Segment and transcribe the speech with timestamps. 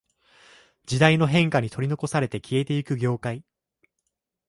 [0.87, 3.45] 時代の変化に取り残されて消えていく業界